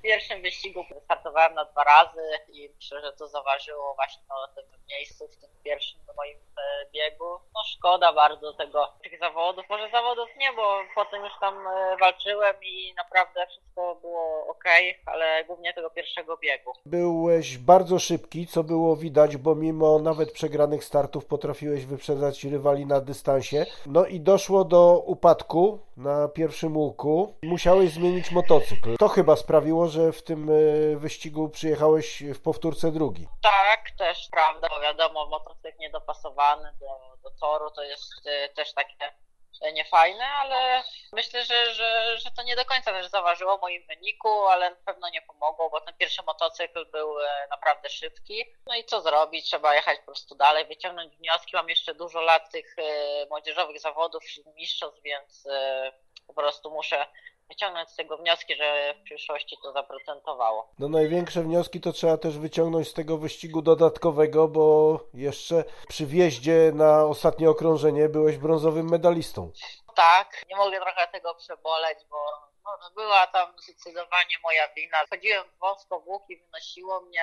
w 0.00 0.02
pierwszym 0.02 0.42
wyścigu 0.42 0.84
startowałem 1.04 1.54
na 1.54 1.64
dwa 1.64 1.84
razy 1.84 2.22
i 2.52 2.68
myślę, 2.76 3.00
że 3.00 3.12
to 3.12 3.28
zaważyło 3.28 3.94
właśnie 3.94 4.22
na 4.28 4.48
tym 4.54 4.64
miejscu 4.88 5.28
w 5.28 5.36
tym 5.36 5.50
pierwszym 5.64 6.00
moim 6.16 6.38
e, 6.38 6.90
biegu. 6.92 7.40
Szkoda 7.80 8.12
bardzo 8.12 8.52
tego, 8.52 8.88
tych 9.02 9.18
zawodów. 9.18 9.64
Może 9.70 9.90
zawodów 9.90 10.28
nie, 10.38 10.52
bo 10.52 10.78
potem 10.94 11.24
już 11.24 11.32
tam 11.40 11.54
e, 11.66 11.96
walczyłem 12.00 12.54
i 12.62 12.94
naprawdę 12.96 13.46
wszystko 13.46 13.94
było 14.00 14.46
ok, 14.48 14.64
ale 15.06 15.44
głównie 15.44 15.74
tego 15.74 15.90
pierwszego 15.90 16.36
biegu. 16.36 16.72
Byłeś 16.86 17.58
bardzo 17.58 17.98
szybki, 17.98 18.46
co 18.46 18.64
było 18.64 18.96
widać, 18.96 19.36
bo 19.36 19.54
mimo 19.54 19.98
nawet 19.98 20.32
przegranych 20.32 20.84
startów 20.84 21.26
potrafiłeś 21.26 21.86
wyprzedzać 21.86 22.44
rywali 22.44 22.86
na 22.86 23.00
dystansie. 23.00 23.66
No 23.86 24.06
i 24.06 24.20
doszło 24.20 24.64
do 24.64 25.02
upadku 25.06 25.78
na 25.96 26.28
pierwszym 26.28 26.76
łuku. 26.76 27.34
Musiałeś 27.42 27.90
zmienić 27.90 28.30
motocykl. 28.30 28.96
To 28.98 29.08
chyba 29.08 29.36
sprawiło, 29.36 29.88
że 29.88 30.12
w 30.12 30.22
tym 30.22 30.50
e, 30.50 30.96
wyścigu 30.96 31.48
przyjechałeś 31.48 32.22
w 32.34 32.40
powtórce 32.40 32.92
drugi. 32.92 33.26
Tak, 33.42 33.79
też 34.14 34.28
prawda, 34.30 34.68
bo 34.68 34.80
wiadomo, 34.80 35.26
motocykl 35.26 35.78
niedopasowany 35.78 36.72
do, 36.80 37.16
do 37.22 37.30
toru 37.40 37.70
to 37.70 37.82
jest 37.82 38.26
e, 38.26 38.48
też 38.48 38.72
takie 38.74 39.12
niefajne, 39.72 40.26
ale 40.26 40.82
myślę, 41.12 41.44
że, 41.44 41.74
że, 41.74 42.18
że 42.18 42.30
to 42.30 42.42
nie 42.42 42.56
do 42.56 42.64
końca 42.64 42.92
też 42.92 43.06
zaważyło 43.06 43.58
moim 43.58 43.86
wyniku, 43.86 44.46
ale 44.46 44.70
na 44.70 44.76
pewno 44.76 45.08
nie 45.08 45.22
pomogło, 45.22 45.70
bo 45.70 45.80
ten 45.80 45.94
pierwszy 45.94 46.22
motocykl 46.22 46.86
był 46.86 47.20
e, 47.20 47.46
naprawdę 47.50 47.88
szybki. 47.90 48.44
No 48.66 48.74
i 48.74 48.84
co 48.84 49.00
zrobić? 49.00 49.44
Trzeba 49.44 49.74
jechać 49.74 49.98
po 49.98 50.04
prostu 50.04 50.34
dalej, 50.34 50.66
wyciągnąć 50.66 51.16
wnioski. 51.16 51.56
Mam 51.56 51.68
jeszcze 51.68 51.94
dużo 51.94 52.20
lat 52.20 52.50
tych 52.50 52.76
młodzieżowych 53.30 53.80
zawodów, 53.80 54.22
mistrzostw, 54.54 55.02
więc 55.02 55.48
po 56.26 56.34
prostu 56.34 56.70
muszę 56.70 57.06
wyciągnąć 57.50 57.90
z 57.90 57.96
tego 57.96 58.16
wnioski, 58.16 58.56
że 58.56 58.94
w 59.00 59.02
przyszłości 59.02 59.56
to 59.62 59.72
zaprocentowało. 59.72 60.70
No 60.78 60.88
największe 60.88 61.42
wnioski 61.42 61.80
to 61.80 61.92
trzeba 61.92 62.16
też 62.16 62.38
wyciągnąć 62.38 62.88
z 62.88 62.94
tego 62.94 63.18
wyścigu 63.18 63.62
dodatkowego, 63.62 64.48
bo 64.48 64.98
jeszcze 65.14 65.64
przy 65.88 66.06
wjeździe 66.06 66.72
na 66.74 67.04
ostatnie 67.04 67.50
okrążenie 67.50 68.08
byłeś 68.08 68.38
brązowym 68.38 68.90
medalistą. 68.90 69.52
Tak, 69.96 70.42
nie 70.48 70.56
mogę 70.56 70.80
trochę 70.80 71.08
tego 71.08 71.34
przeboleć, 71.34 71.98
bo 72.10 72.16
no, 72.64 72.90
była 72.94 73.26
tam 73.26 73.58
zdecydowanie 73.58 74.36
moja 74.42 74.68
wina. 74.68 74.98
Chodziłem 75.10 75.44
wąsko 75.60 76.00
w 76.00 76.08
łuk 76.08 76.22
i 76.28 76.36
wynosiło 76.36 77.00
mnie. 77.00 77.22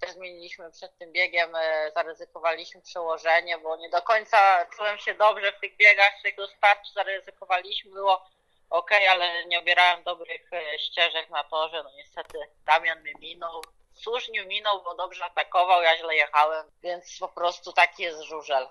Też 0.00 0.10
zmieniliśmy 0.10 0.72
przed 0.72 0.98
tym 0.98 1.12
biegiem, 1.12 1.56
e, 1.56 1.90
zaryzykowaliśmy 1.94 2.82
przełożenie, 2.82 3.58
bo 3.58 3.76
nie 3.76 3.90
do 3.90 4.02
końca 4.02 4.66
czułem 4.76 4.98
się 4.98 5.14
dobrze 5.14 5.52
w 5.52 5.60
tych 5.60 5.76
biegach, 5.76 6.12
z 6.20 6.22
tego 6.22 6.46
startu 6.46 6.92
zaryzykowaliśmy, 6.94 7.90
było 7.90 8.22
ok, 8.70 8.90
ale 9.10 9.46
nie 9.46 9.58
obierałem 9.58 10.02
dobrych 10.02 10.52
e, 10.52 10.78
ścieżek 10.78 11.30
na 11.30 11.44
torze. 11.44 11.82
No 11.82 11.90
niestety 11.96 12.38
Damian 12.64 13.00
mnie 13.00 13.14
minął. 13.20 13.62
Słusznie 13.92 14.44
minął, 14.44 14.82
bo 14.82 14.94
dobrze 14.94 15.24
atakował, 15.24 15.82
ja 15.82 15.96
źle 15.98 16.16
jechałem, 16.16 16.70
więc 16.82 17.18
po 17.18 17.28
prostu 17.28 17.72
taki 17.72 18.02
jest 18.02 18.22
żużel. 18.22 18.68